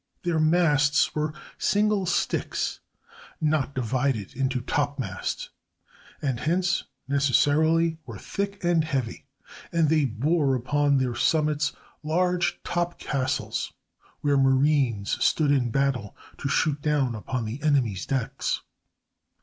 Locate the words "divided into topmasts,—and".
3.75-6.39